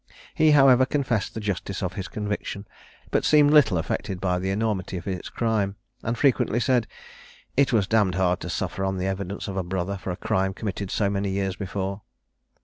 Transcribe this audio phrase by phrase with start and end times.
[0.33, 2.67] He, however, confessed the justice of his conviction,
[3.11, 6.87] but seemed little affected by the enormity of his crime, and frequently said,
[7.55, 10.17] "it was d d hard to suffer on the evidence of a brother for a
[10.17, 12.01] crime committed so many years before."